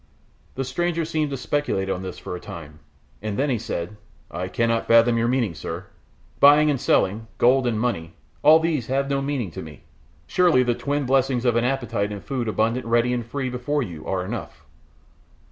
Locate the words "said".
3.59-3.97